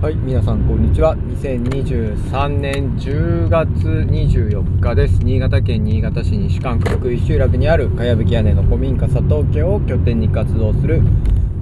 [0.00, 1.16] はい、皆さんこんにちは。
[1.16, 5.14] 2023年10月24日です。
[5.24, 11.00] 新潟県新潟市西館区福井集落にあるかやぶき屋根の古民家佐藤家を拠点に活動する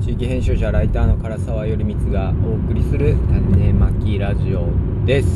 [0.00, 3.16] 地域編集者ライターの唐沢頼光がお送りする
[3.52, 4.66] 種まきラジオ
[5.06, 5.28] です。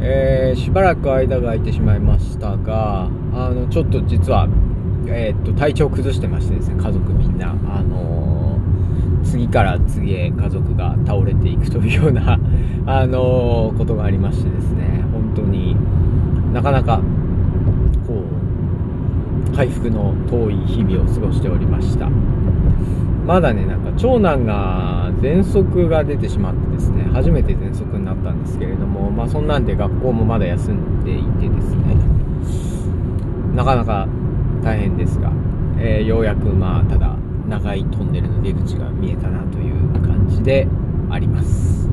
[0.00, 4.46] えー、しばらく間が空いてしまいましたが、あの、ちょっと実は、
[5.08, 8.59] えーっと、体調崩してましてですね、家族みんな、あのー
[9.30, 12.36] 次から次へ家族が倒れていくというような、
[12.86, 15.76] あのことがありましてですね、本当に
[16.52, 17.00] なかなか、
[18.08, 18.24] こ
[19.52, 22.08] う、回復の遠い日々を過ごしておりました。
[23.24, 31.96] まだね、なんか長男が喘息が出てしまってですね、初めて喘息になったんですけれども、まあそんなんで学校もまだ休んでいてですね、
[33.54, 34.08] なかなか
[34.64, 35.30] 大変ですが、
[35.78, 37.09] えーようやくまあただ
[37.50, 40.68] 長いトンネルの出口が見えたなという感じで
[41.10, 41.90] あります。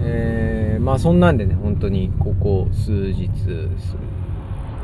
[0.00, 3.28] えーまあそんなんでね、本当にここ数日、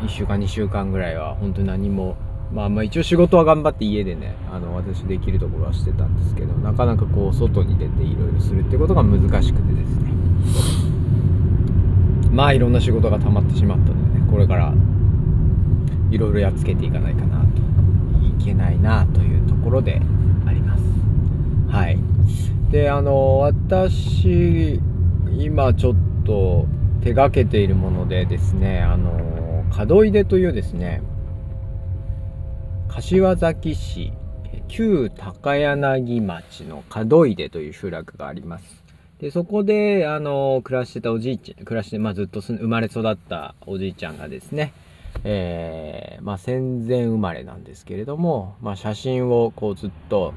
[0.02, 2.16] 1週間2週間ぐらいは本当に何も、
[2.52, 10.12] まあまあ一応仕事は頑張って家でね、あの私できるところはしてたんですけど、なかなかこう外に出ていろいろするってことが難しくてですね。
[12.32, 14.74] まあいろんな仕事が溜まってしまったのでね、これから
[16.10, 17.33] いろいろやっつけていかないかな
[18.44, 20.00] けないなというところで
[20.46, 20.82] あります。
[21.68, 21.98] はい。
[22.70, 24.80] であの私
[25.38, 26.66] 今ちょっと
[27.02, 31.02] 手がけているものでですねあの門出というですね
[32.88, 34.12] 柏崎市
[34.68, 38.84] 旧高柳町の門出という集落があります。
[39.20, 44.72] でそこであの暮らしてたおじいちゃん暮らして、まあ、ずっと生まれ育ったおじいちゃんがですね
[45.22, 50.34] えーまあ、戦前生まれなんですけれども、まあ、写真をこうずっと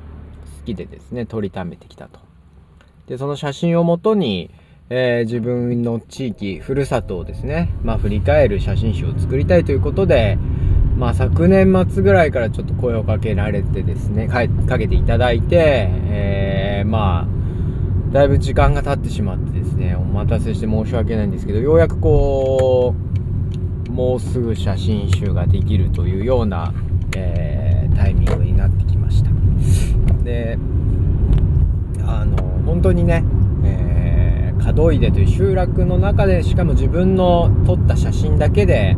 [0.60, 2.20] 好きでですね撮りためてきたと。
[3.08, 4.52] でその写真をもとに、
[4.90, 10.38] えー自分の地域ふるさとをですね、まあ、振り返る写真集を作りたいということで、
[10.98, 17.38] まあ、昨年末ぐらいからちょっと声をかけられてですねかけていただいて、えーまあ
[18.12, 23.17] だいぶ時間が経ってしまってですねお待たせして申し訳ないんですけどようやくこう
[23.98, 26.72] もうすぐ写真集ができるというような、
[27.16, 29.32] えータイミングになってきました。
[30.24, 30.60] で
[32.06, 33.24] あの本当にね、
[33.66, 38.96] えー、門出という集落の中でしかも自分の撮った写真だけで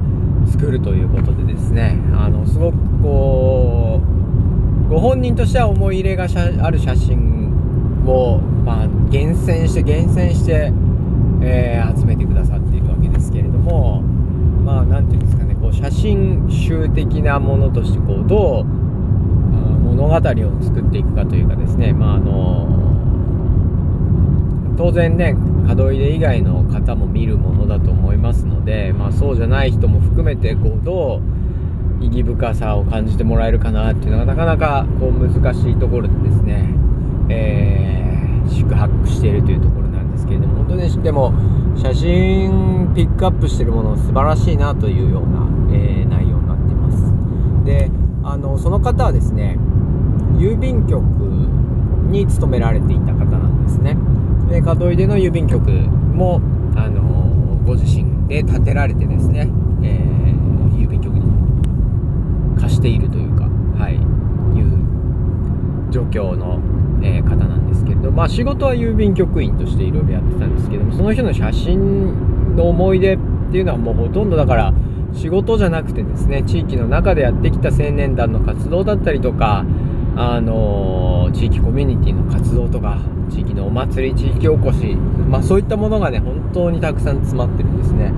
[0.51, 4.01] 作るということでですねあのすごくこ
[4.85, 6.27] うご本人としては思い入れが
[6.61, 10.73] ある写真を、まあ、厳選して厳選して、
[11.41, 14.03] えー集めてくださっているわけですけれども
[14.69, 20.19] まあなんていうんですかねこう写真集的なものとしてこうどう物語を
[20.61, 22.67] 作っていくかというかですねまああの
[24.77, 36.69] 当然ね門出以外の方も見るものだと思いますので、まあ、そうじゃない人も含めてこうどう意義深さを感じてもらえるかなっていうのがなかなかこう難しいところでですね、
[37.29, 37.99] えー
[38.49, 39.88] 宿泊しているというところ
[40.19, 41.33] ですけれども本当にでも
[41.77, 47.13] 写真ピックアップしてるもの素晴らしいなというような、えー内容になってます。
[47.65, 47.91] で
[48.23, 49.57] あのその方はですね
[50.37, 51.03] 郵便局
[52.09, 53.95] に勤められていた方なんですね。
[54.49, 56.41] で門出の郵便局も
[56.75, 59.49] あのご自身で建てられてですね、
[59.83, 60.19] えー
[60.79, 63.43] 郵便局に貸しているというか
[63.77, 66.59] はいいう状況の、
[67.03, 67.48] えー方なんですけれど
[68.19, 73.17] まあ仕事は郵便局員としていろいろやってたんですけどもその人の写真の思い出っ
[73.49, 74.73] ていうのはもうほとんどだから
[75.13, 79.63] 仕事じゃなくてですね地域の中でやってきた青年団の活動だったりとか
[80.17, 82.99] あの地域コミュニティの活動とか
[83.31, 84.97] 地域のお祭り地域おこし、
[85.29, 88.11] まあ、そういったものがね本当にたくさん詰まってるんですね、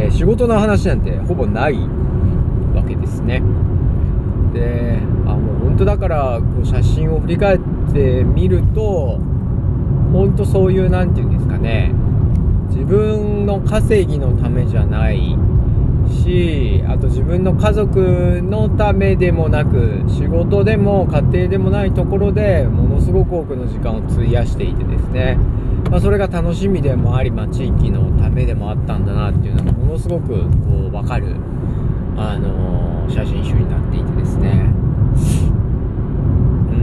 [0.00, 3.42] えー仕事の話なんてほぼないわけですね。
[4.52, 7.60] であもう本当だからこう写真を振り返っ
[7.92, 9.18] てみると
[10.12, 11.92] 本当そういうなんていうんですかね
[12.68, 15.36] 自分の稼ぎのためじゃない
[16.08, 25.38] しあと自分の家族のためでもなく仕事でも家庭でもないところでものすごく多くの時間を費やしていてですね、
[25.90, 30.36] まあ、それが楽しみでもあり、まあ、地域のためでもあったんだなっていうのがものすごくこ
[30.88, 31.36] う分かる、
[32.20, 34.72] あの写真集になっていてですね。
[36.70, 36.74] う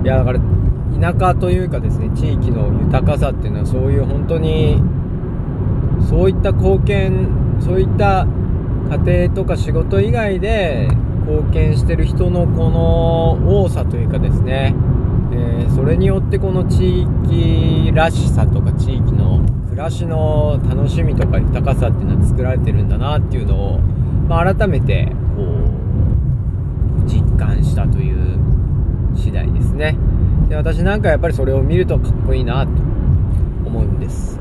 [0.00, 0.02] ん。
[0.04, 0.40] いやだから
[1.00, 4.82] 田舎というかですね地域の豊かさっていうのはそういう本当に
[6.08, 7.28] そういった貢献
[7.60, 8.26] そういった
[8.90, 10.88] 家庭とか仕事以外で
[11.26, 14.74] 貢献してる人のこの多さというかですね。
[15.30, 19.41] でそれによってこの地域らしさとか地域の
[19.72, 23.78] 暮らしの楽しみとか豊かさっていうのは作られてるんだなっていうのを、
[24.28, 28.38] まあ、改めてこう実感したという
[29.16, 29.96] 次第ですね。
[30.50, 32.72] で私なんかやっぱりそれを見るとかっこいいなと
[33.64, 34.38] 思うんです。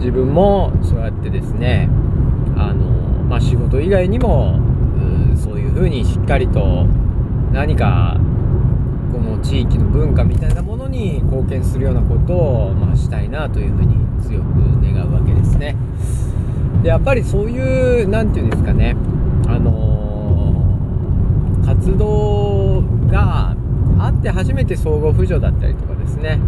[0.00, 1.88] 自分もそうやってですね
[2.58, 2.84] あの、
[3.24, 4.60] まあ、仕事以外にも
[5.34, 6.84] そういうふうにしっかりと
[7.52, 8.20] 何か
[9.12, 14.44] この地域の文化みたいなものに貢献するようなことを、まあ、したいなというふうに強く
[14.80, 15.76] 願うわけですね。
[16.82, 18.96] でやっぱりそういう何て言うんですかね。
[19.46, 23.54] あのー、活動が
[23.98, 26.40] あって初めて相互扶助だったりとかですね。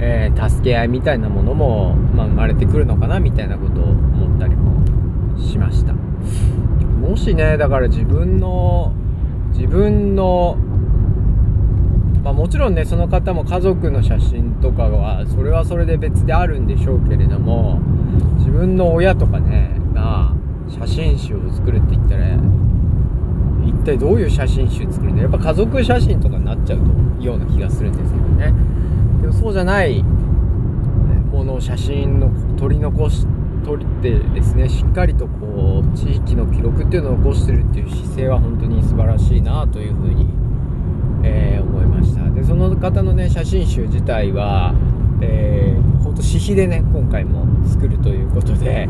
[0.00, 4.80] えー、助け合いみたいなものも、まあ、生まれてくるのかなみたいなことを思ったりも
[5.36, 5.92] しました。
[5.92, 8.92] もしねだから自分の
[9.52, 10.56] 自分の
[12.28, 17.80] まあ、もちろんねその方も家族の写真とかはそれはそれで別であるんでしょうけれども
[18.36, 20.34] 自分の親とかねが
[20.68, 22.26] 写真集を作るって言ったら
[23.64, 28.52] 一体どういう写真集作るんだやっぱ家族写真とかになっちゃうとような気がするんですけどね。
[29.22, 33.26] でもそうじゃないもの写真の撮り残し
[33.64, 40.28] 撮ってですねしっかりとこう地域の記録っていうのを残してるっていう姿勢は本当に素晴らしいなというふうに、
[41.28, 42.28] えー、思いました。
[42.30, 44.74] でその方のね写真集自体は
[45.20, 48.88] えー、ほんと私費でね今回も作るということで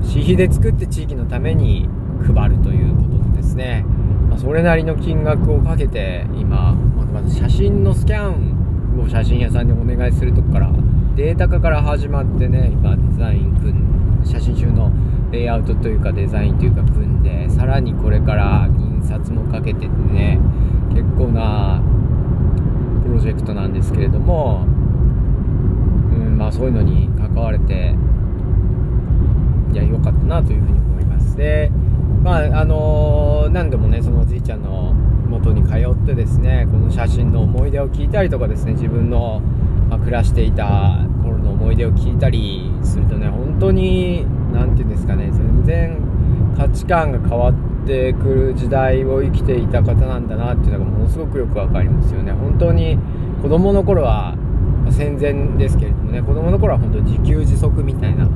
[0.00, 1.88] 私費で作って地域のために
[2.32, 3.84] 配るということでですね、
[4.28, 8.58] まあ、それなりの金額をかけて今まずまず写真のスキャン
[9.04, 10.72] う写真屋さんにお願いするとこから
[11.16, 14.92] データ化から始まってね今デザイン組ん写真集の
[15.30, 20.38] レイアウトというかデザインというか組んでさらにこれから印刷もかけててね
[20.90, 21.82] 結構な
[23.04, 24.68] プロジェクトなんですけれども、う
[26.14, 27.94] んまあ、そういうのに関われて
[29.72, 31.36] いや良かったなというふうに思います。
[31.36, 31.70] で
[32.22, 34.92] まああのー、何度もねそのおじいちゃんの
[35.28, 39.40] 元に通ってですねこの写真の思い出を聞いたりとかですね自分の、
[39.88, 45.98] まあ、暮らしていた頃の思い出を聞いたりするとね本当に何て言うんですかね全然
[46.56, 52.32] 価値観が変わっててくる時代を生きていた方なんだなっていうのがものすごくよく分かりますよね。
[52.32, 52.98] 本当に
[53.42, 54.36] 子供の頃は
[54.90, 58.28] 戦前ですけれどもね子供の頃は本当に自給自足みたいな、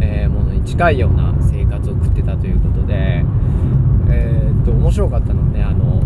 [0.00, 3.24] えー、ものに近いような生活を送ってたということで
[4.08, 6.02] えー、っと面白かったの、ね、あの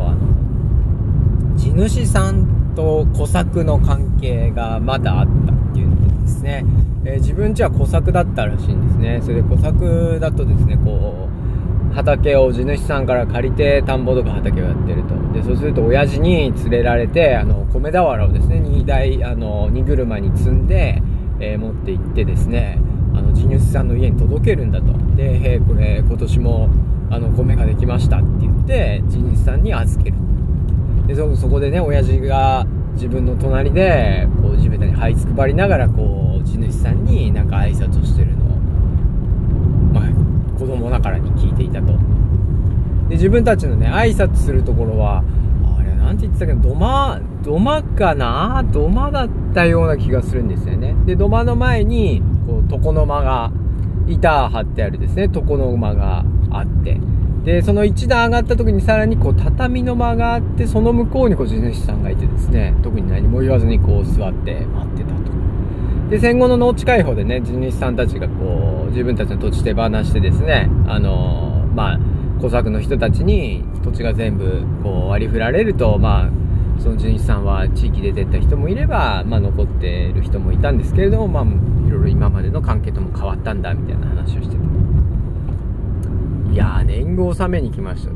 [0.00, 6.64] あの地主さんと小作の関係がまだあったっていうのですね、
[7.04, 9.20] えー、自分家は小作だったらしいんですね。
[9.22, 11.37] それで小作だとですねこう
[11.98, 15.32] 畑を地主さんから借りて田んぼとか畑をやってると。
[15.32, 21.02] でそうすると親父に連れられてあの米俵をですね荷台あの荷車に積んで、
[21.40, 22.78] えー、持って行ってですね
[23.14, 24.86] あの地主さんの家に届けるんだと。
[25.16, 26.68] で、えー、これ今年も
[27.10, 30.16] あの米ができましたって言って地主さんに預ける。
[31.08, 38.36] でそそこでね親父が自分の隣でこう地べたに這いつくばりながらこう地主さんになんか挨拶をしてる、
[40.90, 41.92] ながらに聞いていたと。
[43.08, 45.24] で自分たちのね挨拶するところは
[45.78, 50.94] あれなんて言ってたけど土間土間かな土間だったような気がするんですよね。
[51.06, 53.50] で土間の前にこう床の間が
[54.06, 55.30] 板張ってあるですね。
[55.34, 57.00] 床の間があって。
[57.44, 62.74] でその1段上がった時にさらにこう畳の間があってその向こうにこう地主さんがいてですね。
[62.82, 65.32] 特に何も言わずにこう座って待ってたと。
[66.10, 71.98] で戦後の農地開放でね地主さんたちがこう自分たちの土地手放してですねあの、まあ
[72.40, 76.30] 小作の人たちに土地が全部こう割り振られるとまあ
[76.80, 84.62] その地主さんは地域で出た人もいれば、まあ、残ってる人もいたんですけれども、まあ、いろいろ今までの関係とも変わったんだみたいな話をしてて
[86.52, 88.12] いや年貢納めに来ました。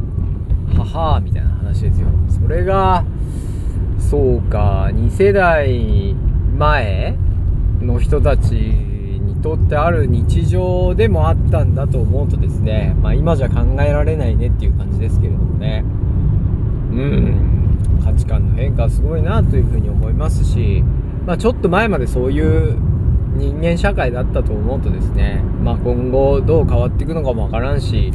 [0.78, 2.08] ははみたいな話ですよ。
[2.28, 3.04] それが
[3.98, 6.14] そうか2世代
[6.56, 7.16] 前
[7.80, 8.91] の人たち
[9.42, 15.86] とってある日常でもあったんだと思うとですね、まあ、今じゃ考えられないねっていう感じですけれどもねう
[16.94, 17.52] ん
[18.04, 20.84] 価値観の変化すごいなというふうに思いますし、
[21.26, 22.78] まあ、ちょっと前までそういう
[23.36, 28.12] 人間社会だったと思うとですね、まあ、今後どう変わっていくのかもわからんし、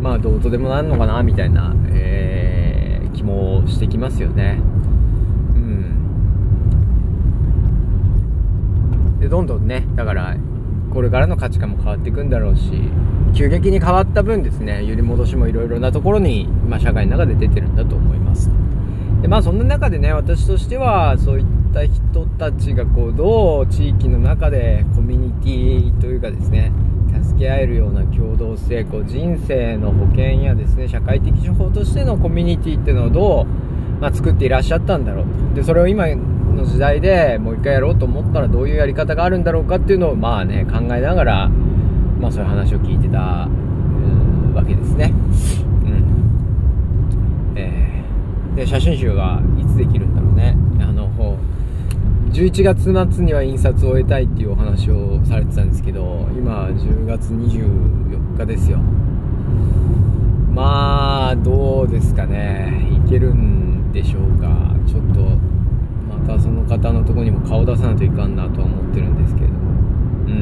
[0.00, 4.58] まあ、どうとでもなるのかなみたいな、えー、気もしてきますよね。
[5.54, 6.00] うん。
[9.20, 10.34] で、どんどんね、だから、
[10.94, 12.70] これからの価値観も変わっていくんだろうし、
[13.34, 18.48] 急激に変わった分ですね、揺り戻しもいろいろなところに、まあ、社会の中で出てるんだと思います。
[19.24, 26.70] でまあそんな中でね私としてはそういった人たちがこうどう地域の中でコミュニティというかですね
[27.22, 33.46] 助け合えるような共同性こう人生の保険やですね社会的手法としてのコミュニティっていうのをどう、
[33.98, 36.04] まあ、作っていらっしゃったんだろうでそれを今
[36.54, 43.48] の時代でもう一回やろうと思ったらどういうやり方があるんだろうかっていうのをまあね考えながら、まあ、そういう話を聞いてた
[44.54, 45.12] わけですね。
[45.12, 47.54] うん。
[47.56, 50.56] えー、で写真集がいつできるんだろうね。
[50.80, 51.04] あの
[52.32, 58.78] 11月末には印刷を終えたいっていうお話をされてたんですけど今10月24日ですよ。
[60.52, 62.88] まあどうですかね。
[63.06, 64.48] いけるんでしょうか。
[64.86, 65.53] ちょっと
[66.26, 70.34] たその方のとこにも顔出さないといかんなとは思ってるんですけれどもうん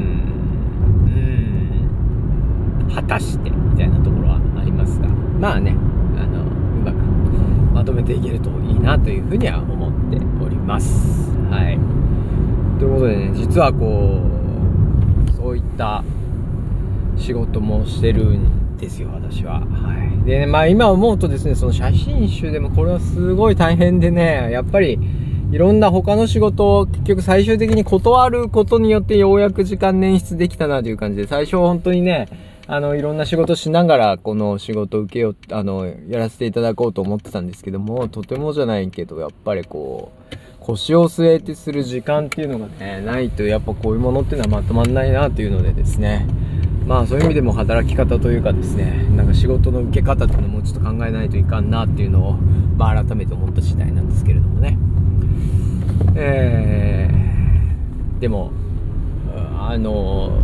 [2.86, 2.94] うん。
[2.94, 5.76] 果たしてみたいなところはありますがまあね
[6.16, 6.46] あのう
[6.84, 6.96] まく
[7.74, 11.30] まとめていけるといいなというふうには思っております。
[11.50, 11.78] はい。
[12.78, 14.20] ということでね実はこ
[15.28, 16.04] うそういった
[17.16, 19.60] 仕事もしてるんですよ私は。
[19.60, 20.26] はい。
[20.26, 24.98] で、ね、まあ今思うとですねその写真集でもこれはすごい大変でねやっぱり
[25.52, 32.26] いろんな他の仕事を結局最終的に断ることによってようやく時間捻出できたなという感じで、最初本当にね、
[32.66, 46.26] あの、いろんな仕事しながら、この仕事を受けよう、あの、やらせていただこうと思ってたんですけども、とてもじゃないけど、やっぱりこう、腰を据えてする時間っていうのがね、ないと、やっぱこういうものっていうのはまとまんないなというのでですね、
[46.87, 52.32] まあそういう意味でも働き方というかですね、なんか仕事の受け方っていうのもちょっと考えないといかんなっていうのを、
[52.78, 54.78] まあ改めて思った次第なんですけれどもね。
[56.16, 58.50] えー、でも、
[59.59, 60.42] あの、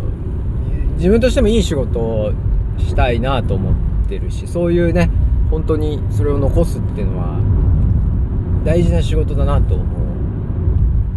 [0.95, 2.31] 自分としてもいい仕事を
[2.77, 5.09] したいなと思ってるし、そういうね、
[5.49, 7.39] 本当にそれを残すっていうのは、
[8.65, 9.83] 大事な仕事だなと思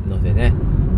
[0.07, 0.53] うのでね、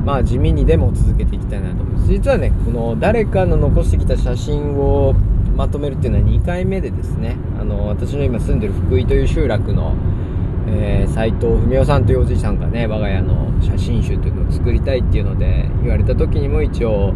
[0.05, 2.09] まあ地味にでも続けていきたいなと思います。
[2.09, 5.15] 実はね、この誰かの残してきた写真を
[5.57, 9.95] まとめるっていうのは2回目でですね、あの、私の今住んでる福井という集落の
[10.67, 17.15] えー、藤文夫さんというおじいさんがね我が家の写真集というのを作りたいっていうので言われた時にも一応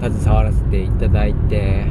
[0.00, 1.86] 携わらせていただいて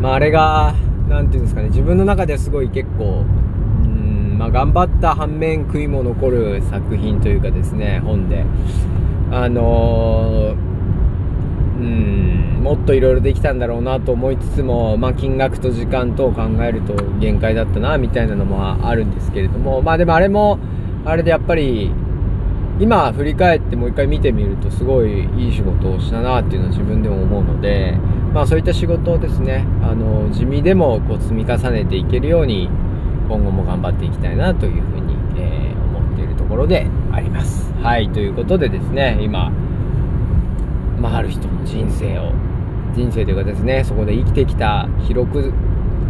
[0.00, 0.74] まああれが
[1.08, 3.24] 何て言うんですかね自分の中ではすごい結構
[3.84, 8.44] うんまあ頑張った反面悔いも残る作品というかですね本で。
[9.32, 10.69] あのー
[11.80, 20.58] うんもっといろいろできたんだろうなと思いつつも、まあ、金額と時間とを考えると限界だったなみたいなのもあるんですけれどもまあでもあれも
[21.06, 21.90] あれでやっぱり
[22.78, 27.92] 今振り返ってもう一回見てみるとすごいいい仕事をしたなっていうのは自分でも思うので、
[28.32, 32.68] まあ、そういった仕事をですねあの地味でもこう積み重ねていけるように
[33.28, 37.72] 今後も頑張っていきたいなというふうに、えー、思っているところであります。
[37.82, 39.52] はいということでですね今
[41.00, 42.32] まあ、ある人の人生を。
[42.94, 45.52] 人生というかですねそこで生きてきた広く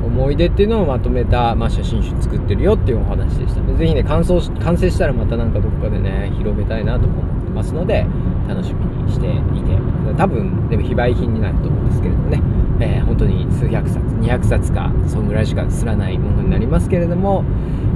[0.03, 3.61] 思い出っていうのをまとめた、まあ、写真集作ってるよっていうお話でした。
[3.75, 8.07] ぜひね完走完成したらまたなんかどこかでね広めたいなと思ってますので
[8.49, 9.31] 楽しみにしてい
[9.63, 12.43] て多分でも非売品になると思うんですけれどもね、
[12.81, 17.45] えー、本当に数百冊200冊かそんぐらいしかすらないものになりますけれども、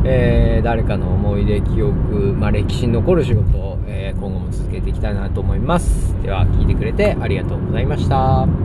[0.04, 6.14] えー、誰かの思い出記憶、まあ、歴史に残る仕事を、え、今後も続けていきたいなと思います。
[6.22, 8.64] では聞いてくれてありがとうございました。